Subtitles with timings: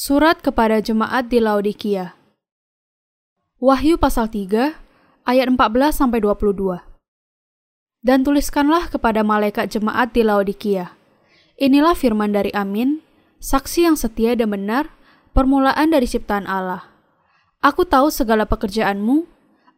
[0.00, 2.16] Surat kepada jemaat di Laodikia.
[3.60, 4.72] Wahyu pasal 3
[5.28, 5.60] ayat 14
[5.92, 6.80] sampai 22.
[8.00, 10.96] Dan tuliskanlah kepada malaikat jemaat di Laodikia.
[11.60, 13.04] Inilah firman dari Amin,
[13.44, 14.88] saksi yang setia dan benar,
[15.36, 16.88] permulaan dari ciptaan Allah.
[17.60, 19.28] Aku tahu segala pekerjaanmu,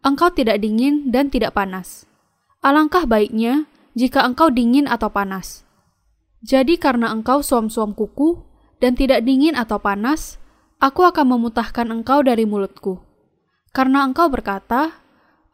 [0.07, 2.07] engkau tidak dingin dan tidak panas.
[2.63, 3.67] Alangkah baiknya
[3.99, 5.67] jika engkau dingin atau panas.
[6.47, 8.52] Jadi karena engkau suam-suam kuku,
[8.83, 10.43] dan tidak dingin atau panas,
[10.83, 12.99] aku akan memutahkan engkau dari mulutku.
[13.71, 14.99] Karena engkau berkata,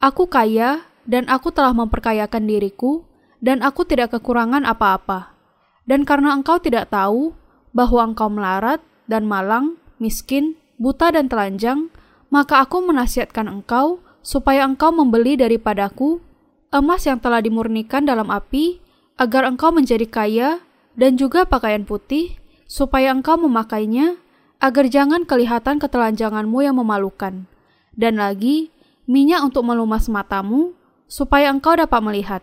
[0.00, 3.04] Aku kaya dan aku telah memperkayakan diriku,
[3.44, 5.36] dan aku tidak kekurangan apa-apa.
[5.84, 7.36] Dan karena engkau tidak tahu
[7.76, 11.92] bahwa engkau melarat dan malang, miskin, buta dan telanjang,
[12.32, 16.20] maka aku menasihatkan engkau supaya engkau membeli daripadaku
[16.68, 18.80] emas yang telah dimurnikan dalam api,
[19.16, 20.48] agar engkau menjadi kaya,
[20.94, 22.36] dan juga pakaian putih,
[22.68, 24.20] supaya engkau memakainya,
[24.60, 27.48] agar jangan kelihatan ketelanjanganmu yang memalukan.
[27.96, 28.70] Dan lagi,
[29.08, 30.76] minyak untuk melumas matamu,
[31.08, 32.42] supaya engkau dapat melihat.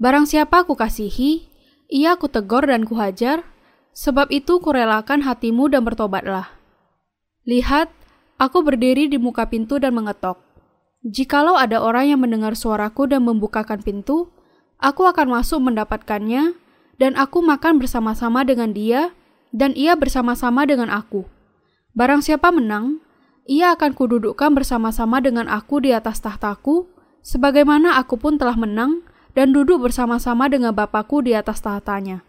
[0.00, 1.46] Barang siapa ku kasihi,
[1.92, 3.44] ia ku tegur dan kuhajar,
[3.92, 6.50] sebab itu kurelakan hatimu dan bertobatlah.
[7.46, 7.92] Lihat,
[8.40, 10.40] aku berdiri di muka pintu dan mengetok.
[11.06, 14.32] Jikalau ada orang yang mendengar suaraku dan membukakan pintu,
[14.82, 16.58] aku akan masuk mendapatkannya,
[16.96, 19.12] dan aku makan bersama-sama dengan dia,
[19.52, 21.28] dan ia bersama-sama dengan aku.
[21.96, 23.00] Barang siapa menang,
[23.48, 26.88] ia akan kududukkan bersama-sama dengan aku di atas tahtaku,
[27.20, 29.04] sebagaimana aku pun telah menang
[29.36, 32.24] dan duduk bersama-sama dengan Bapakku di atas tahtanya.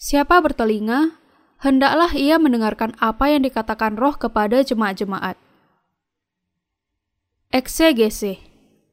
[0.00, 1.16] Siapa bertelinga,
[1.60, 5.36] hendaklah ia mendengarkan apa yang dikatakan roh kepada jemaat-jemaat.
[7.54, 8.42] Eksegese,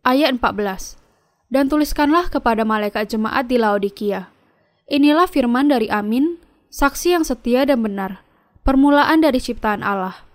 [0.05, 1.02] ayat 14.
[1.52, 4.32] Dan tuliskanlah kepada malaikat jemaat di Laodikia
[4.91, 6.35] Inilah firman dari Amin,
[6.67, 8.27] saksi yang setia dan benar,
[8.67, 10.27] permulaan dari ciptaan Allah.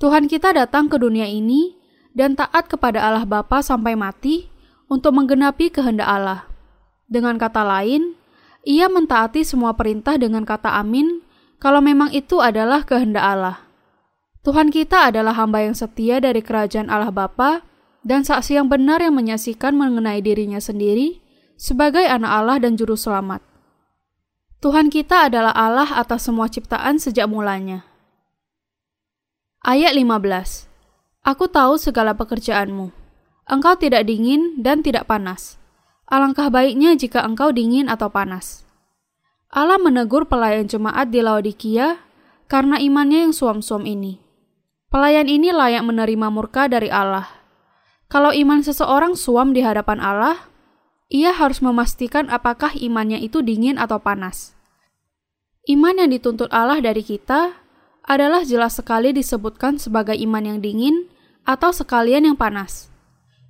[0.00, 1.76] Tuhan kita datang ke dunia ini
[2.16, 4.48] dan taat kepada Allah Bapa sampai mati
[4.88, 6.48] untuk menggenapi kehendak Allah.
[7.04, 8.16] Dengan kata lain,
[8.64, 11.20] ia mentaati semua perintah dengan kata amin
[11.60, 13.60] kalau memang itu adalah kehendak Allah.
[14.40, 17.60] Tuhan kita adalah hamba yang setia dari kerajaan Allah Bapa
[18.00, 21.20] dan saksi yang benar yang menyaksikan mengenai dirinya sendiri
[21.60, 23.49] sebagai anak Allah dan juru selamat.
[24.60, 27.88] Tuhan kita adalah Allah atas semua ciptaan sejak mulanya.
[29.64, 30.68] Ayat 15
[31.24, 32.92] Aku tahu segala pekerjaanmu.
[33.48, 35.56] Engkau tidak dingin dan tidak panas.
[36.04, 38.68] Alangkah baiknya jika engkau dingin atau panas.
[39.48, 41.96] Allah menegur pelayan jemaat di Laodikia
[42.44, 44.20] karena imannya yang suam-suam ini.
[44.92, 47.32] Pelayan ini layak menerima murka dari Allah.
[48.12, 50.49] Kalau iman seseorang suam di hadapan Allah,
[51.10, 54.54] ia harus memastikan apakah imannya itu dingin atau panas.
[55.66, 57.58] Iman yang dituntut Allah dari kita
[58.06, 61.10] adalah jelas sekali disebutkan sebagai iman yang dingin
[61.44, 62.88] atau sekalian yang panas.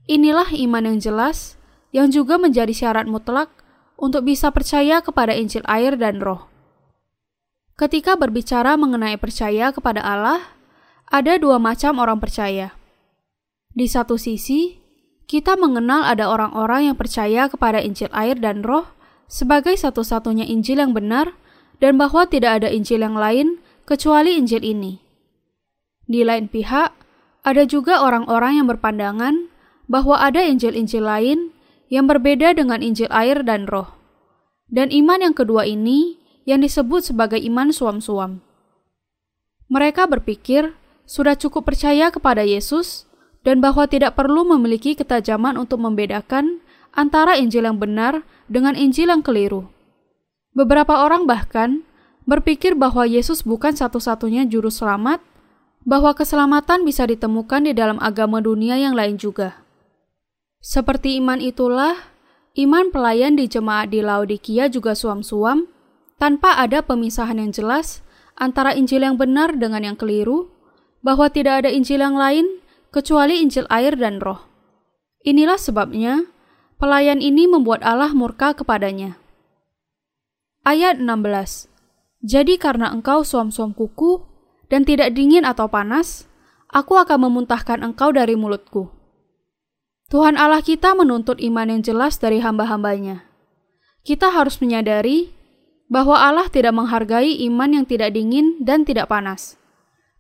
[0.09, 1.61] Inilah iman yang jelas
[1.95, 3.53] yang juga menjadi syarat mutlak
[4.01, 6.49] untuk bisa percaya kepada Injil air dan roh.
[7.77, 10.57] Ketika berbicara mengenai percaya kepada Allah,
[11.09, 12.73] ada dua macam orang percaya.
[13.71, 14.80] Di satu sisi,
[15.31, 18.91] kita mengenal ada orang-orang yang percaya kepada Injil air dan roh
[19.31, 21.39] sebagai satu-satunya Injil yang benar
[21.79, 24.99] dan bahwa tidak ada Injil yang lain kecuali Injil ini.
[26.11, 26.91] Di lain pihak,
[27.47, 29.47] ada juga orang-orang yang berpandangan
[29.87, 31.55] bahwa ada Injil-Injil lain
[31.87, 33.95] yang berbeda dengan Injil air dan roh.
[34.67, 38.43] Dan iman yang kedua ini yang disebut sebagai iman suam-suam.
[39.71, 40.75] Mereka berpikir
[41.07, 43.10] sudah cukup percaya kepada Yesus
[43.41, 46.61] dan bahwa tidak perlu memiliki ketajaman untuk membedakan
[46.93, 49.71] antara Injil yang benar dengan Injil yang keliru.
[50.53, 51.87] Beberapa orang bahkan
[52.29, 55.23] berpikir bahwa Yesus bukan satu-satunya juru selamat,
[55.81, 59.65] bahwa keselamatan bisa ditemukan di dalam agama dunia yang lain juga.
[60.61, 61.97] Seperti iman itulah,
[62.61, 65.65] iman pelayan di jemaat di Laodikia juga suam-suam,
[66.21, 68.05] tanpa ada pemisahan yang jelas
[68.37, 70.53] antara Injil yang benar dengan yang keliru,
[71.01, 72.60] bahwa tidak ada Injil yang lain
[72.91, 74.47] kecuali Injil air dan roh.
[75.23, 76.27] Inilah sebabnya
[76.77, 79.19] pelayan ini membuat Allah murka kepadanya.
[80.67, 81.71] Ayat 16
[82.21, 84.23] Jadi karena engkau suam-suam kuku
[84.69, 86.29] dan tidak dingin atau panas,
[86.69, 88.93] aku akan memuntahkan engkau dari mulutku.
[90.11, 93.25] Tuhan Allah kita menuntut iman yang jelas dari hamba-hambanya.
[94.03, 95.31] Kita harus menyadari
[95.87, 99.59] bahwa Allah tidak menghargai iman yang tidak dingin dan tidak panas.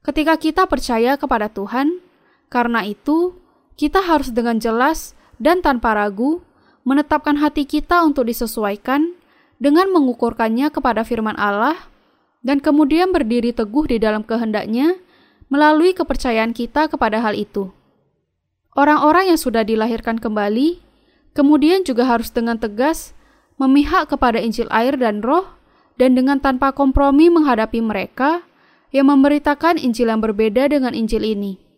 [0.02, 2.02] Ketika kita percaya kepada Tuhan,
[2.50, 3.38] karena itu,
[3.78, 6.42] kita harus dengan jelas dan tanpa ragu
[6.82, 9.14] menetapkan hati kita untuk disesuaikan
[9.62, 11.78] dengan mengukurkannya kepada firman Allah
[12.42, 14.98] dan kemudian berdiri teguh di dalam kehendaknya
[15.46, 17.70] melalui kepercayaan kita kepada hal itu.
[18.74, 20.82] Orang-orang yang sudah dilahirkan kembali
[21.32, 23.14] kemudian juga harus dengan tegas
[23.60, 25.46] memihak kepada Injil air dan roh
[26.00, 28.42] dan dengan tanpa kompromi menghadapi mereka
[28.90, 31.69] yang memberitakan Injil yang berbeda dengan Injil ini.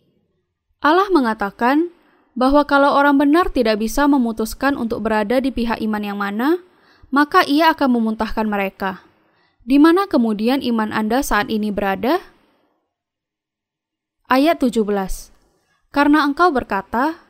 [0.83, 1.95] Allah mengatakan
[2.35, 6.59] bahwa kalau orang benar tidak bisa memutuskan untuk berada di pihak iman yang mana,
[7.15, 9.07] maka ia akan memuntahkan mereka.
[9.63, 12.19] Di mana kemudian iman Anda saat ini berada?
[14.27, 14.83] Ayat 17
[15.95, 17.23] Karena engkau berkata,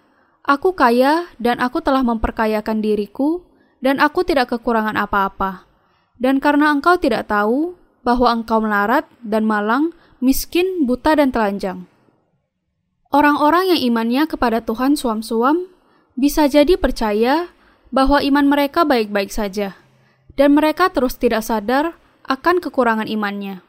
[0.43, 3.45] Aku kaya dan aku telah memperkayakan diriku,
[3.85, 5.69] dan aku tidak kekurangan apa-apa.
[6.17, 9.93] Dan karena engkau tidak tahu bahwa engkau melarat dan malang,
[10.25, 11.92] miskin, buta, dan telanjang.
[13.13, 15.69] Orang-orang yang imannya kepada Tuhan suam-suam
[16.17, 17.53] bisa jadi percaya
[17.93, 19.77] bahwa iman mereka baik-baik saja,
[20.33, 21.93] dan mereka terus tidak sadar
[22.25, 23.61] akan kekurangan imannya.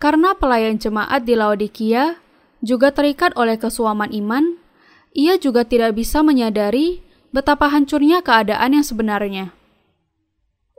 [0.00, 2.16] Karena pelayan jemaat di Laodikia
[2.64, 4.56] juga terikat oleh kesuaman iman,
[5.12, 7.04] ia juga tidak bisa menyadari
[7.36, 9.52] betapa hancurnya keadaan yang sebenarnya.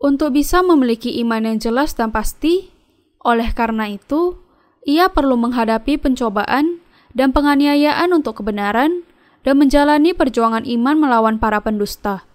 [0.02, 2.74] Untuk bisa memiliki iman yang jelas dan pasti,
[3.22, 4.42] oleh karena itu,
[4.82, 6.81] ia perlu menghadapi pencobaan
[7.18, 9.04] dan penganiayaan untuk kebenaran
[9.42, 12.26] dan menjalani perjuangan iman melawan para pendusta.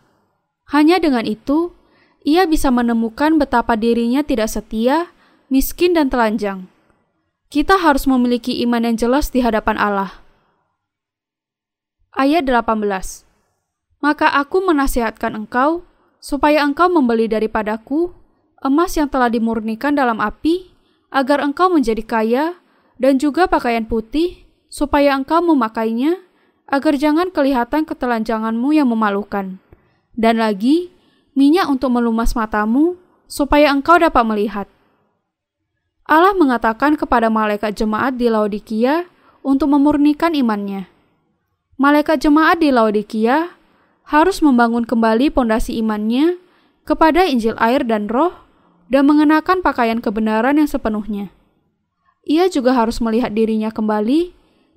[0.70, 1.70] Hanya dengan itu,
[2.26, 5.14] ia bisa menemukan betapa dirinya tidak setia,
[5.46, 6.67] miskin, dan telanjang.
[7.46, 10.11] Kita harus memiliki iman yang jelas di hadapan Allah.
[12.11, 13.23] Ayat 18
[14.02, 15.87] Maka aku menasihatkan engkau,
[16.19, 18.11] supaya engkau membeli daripadaku
[18.64, 20.75] emas yang telah dimurnikan dalam api,
[21.14, 22.44] agar engkau menjadi kaya,
[22.99, 26.20] dan juga pakaian putih, supaya engkau memakainya,
[26.66, 29.62] agar jangan kelihatan ketelanjanganmu yang memalukan.
[30.16, 30.90] Dan lagi,
[31.38, 32.98] minyak untuk melumas matamu,
[33.30, 34.66] supaya engkau dapat melihat.
[36.06, 39.10] Allah mengatakan kepada malaikat jemaat di Laodikia
[39.42, 40.86] untuk memurnikan imannya.
[41.74, 43.58] Malaikat jemaat di Laodikia
[44.06, 46.38] harus membangun kembali pondasi imannya
[46.86, 48.30] kepada Injil air dan roh
[48.86, 51.34] dan mengenakan pakaian kebenaran yang sepenuhnya.
[52.22, 54.34] Ia juga harus melihat dirinya kembali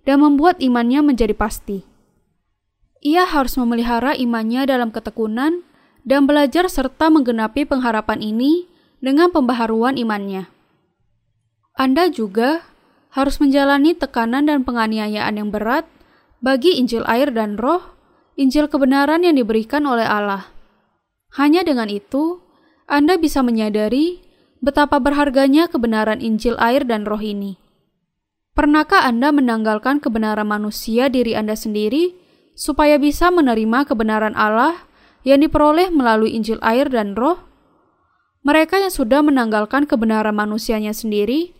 [0.09, 1.85] dan membuat imannya menjadi pasti.
[3.05, 5.61] Ia harus memelihara imannya dalam ketekunan
[6.01, 8.65] dan belajar serta menggenapi pengharapan ini
[8.97, 10.49] dengan pembaharuan imannya.
[11.77, 12.65] Anda juga
[13.13, 15.85] harus menjalani tekanan dan penganiayaan yang berat
[16.41, 17.93] bagi Injil air dan roh,
[18.33, 20.49] Injil kebenaran yang diberikan oleh Allah.
[21.37, 22.41] Hanya dengan itu,
[22.89, 24.25] Anda bisa menyadari
[24.57, 27.68] betapa berharganya kebenaran Injil air dan roh ini.
[28.57, 32.17] Pernahkah Anda menanggalkan kebenaran manusia diri Anda sendiri
[32.59, 34.89] supaya bisa menerima kebenaran Allah
[35.23, 37.39] yang diperoleh melalui Injil air dan roh,
[38.43, 41.55] mereka yang sudah menanggalkan kebenaran manusianya sendiri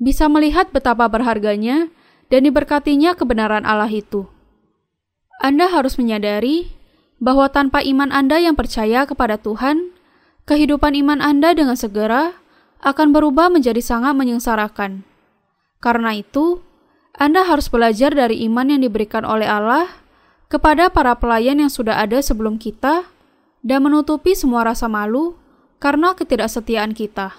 [0.00, 1.92] bisa melihat betapa berharganya
[2.32, 4.26] dan diberkatinya kebenaran Allah itu.
[5.38, 6.72] Anda harus menyadari
[7.22, 9.92] bahwa tanpa iman Anda yang percaya kepada Tuhan,
[10.48, 12.34] kehidupan iman Anda dengan segera
[12.82, 15.11] akan berubah menjadi sangat menyengsarakan.
[15.82, 16.62] Karena itu,
[17.18, 19.90] Anda harus belajar dari iman yang diberikan oleh Allah
[20.46, 23.10] kepada para pelayan yang sudah ada sebelum kita
[23.66, 25.34] dan menutupi semua rasa malu
[25.82, 27.34] karena ketidaksetiaan kita.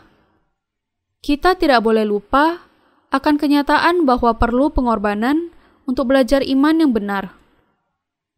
[1.23, 2.67] Kita tidak boleh lupa
[3.15, 5.55] akan kenyataan bahwa perlu pengorbanan
[5.88, 7.39] untuk belajar iman yang benar.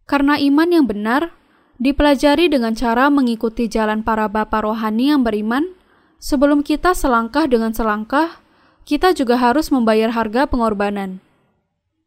[0.06, 1.34] Karena iman yang benar
[1.82, 5.74] dipelajari dengan cara mengikuti jalan para bapa rohani yang beriman,
[6.22, 8.45] sebelum kita selangkah dengan selangkah,
[8.86, 11.20] kita juga harus membayar harga pengorbanan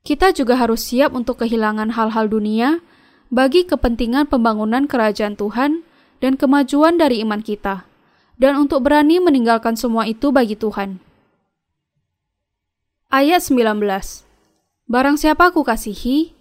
[0.09, 2.81] kita juga harus siap untuk kehilangan hal-hal dunia
[3.29, 5.85] bagi kepentingan pembangunan kerajaan Tuhan
[6.19, 7.85] dan kemajuan dari iman kita,
[8.41, 10.99] dan untuk berani meninggalkan semua itu bagi Tuhan.
[13.09, 13.85] Ayat 19
[14.89, 16.33] Barang siapa ku kasihi,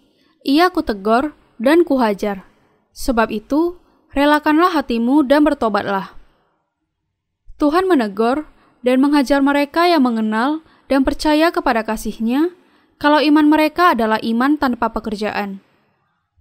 [0.48, 2.48] ia ku tegur dan ku hajar.
[2.96, 3.76] Sebab itu,
[4.16, 6.16] relakanlah hatimu dan bertobatlah.
[7.60, 8.48] Tuhan menegur
[8.82, 12.54] dan menghajar mereka yang mengenal dan percaya kepada kasihnya,
[12.98, 15.62] kalau iman mereka adalah iman tanpa pekerjaan.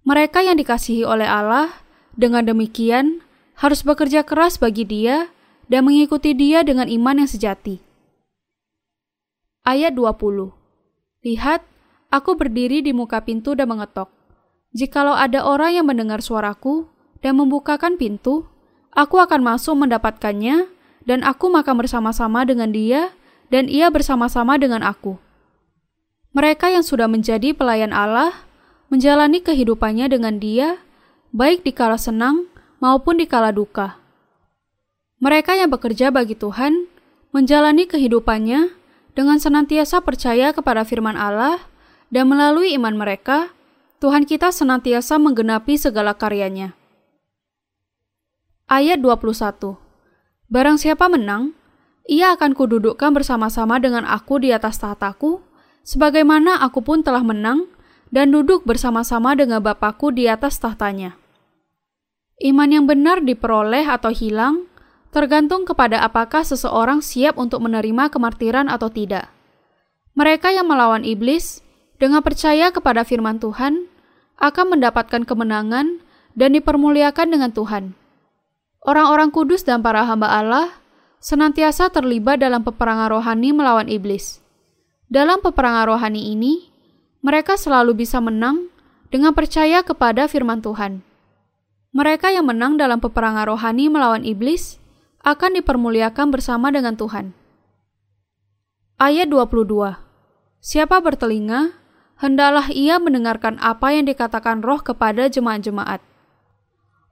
[0.07, 1.83] Mereka yang dikasihi oleh Allah,
[2.17, 3.21] dengan demikian,
[3.59, 5.29] harus bekerja keras bagi Dia
[5.67, 7.83] dan mengikuti Dia dengan iman yang sejati.
[9.67, 10.55] Ayat 20
[11.27, 11.61] Lihat,
[12.07, 14.07] aku berdiri di muka pintu dan mengetok.
[14.71, 16.87] Jikalau ada orang yang mendengar suaraku
[17.19, 18.47] dan membukakan pintu,
[18.95, 20.71] aku akan masuk mendapatkannya,
[21.07, 23.15] dan aku makan bersama-sama dengan dia,
[23.47, 25.15] dan ia bersama-sama dengan aku.
[26.35, 28.35] Mereka yang sudah menjadi pelayan Allah
[28.91, 30.83] menjalani kehidupannya dengan Dia,
[31.31, 32.51] baik di kala senang
[32.83, 33.97] maupun di kala duka.
[35.17, 36.85] Mereka yang bekerja bagi Tuhan
[37.33, 38.69] menjalani kehidupannya
[39.17, 41.57] dengan senantiasa percaya kepada firman Allah
[42.13, 43.49] dan melalui iman mereka,
[43.97, 46.77] Tuhan kita senantiasa menggenapi segala karyanya.
[48.69, 49.86] Ayat 21
[50.47, 51.51] Barang siapa menang,
[52.07, 55.43] ia akan kududukkan bersama-sama dengan aku di atas tahtaku,
[55.83, 57.67] sebagaimana aku pun telah menang
[58.15, 61.19] dan duduk bersama-sama dengan Bapakku di atas tahtanya.
[62.39, 64.71] Iman yang benar diperoleh atau hilang
[65.11, 69.27] tergantung kepada apakah seseorang siap untuk menerima kemartiran atau tidak.
[70.15, 71.59] Mereka yang melawan iblis
[71.99, 73.89] dengan percaya kepada firman Tuhan
[74.39, 75.99] akan mendapatkan kemenangan
[76.37, 77.97] dan dipermuliakan dengan Tuhan.
[78.87, 80.71] Orang-orang kudus dan para hamba Allah
[81.19, 84.39] senantiasa terlibat dalam peperangan rohani melawan iblis.
[85.11, 86.71] Dalam peperangan rohani ini,
[87.19, 88.71] mereka selalu bisa menang
[89.11, 91.03] dengan percaya kepada firman Tuhan.
[91.91, 94.79] Mereka yang menang dalam peperangan rohani melawan iblis
[95.19, 97.35] akan dipermuliakan bersama dengan Tuhan.
[98.95, 99.99] Ayat 22
[100.63, 101.75] Siapa bertelinga,
[102.23, 105.99] hendaklah ia mendengarkan apa yang dikatakan roh kepada jemaat-jemaat.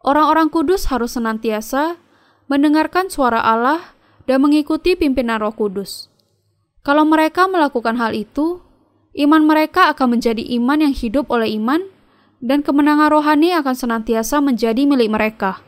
[0.05, 1.97] Orang-orang kudus harus senantiasa
[2.45, 3.97] mendengarkan suara Allah
[4.29, 6.13] dan mengikuti pimpinan roh kudus.
[6.85, 8.61] Kalau mereka melakukan hal itu,
[9.17, 11.89] iman mereka akan menjadi iman yang hidup oleh iman,
[12.37, 15.65] dan kemenangan rohani akan senantiasa menjadi milik mereka.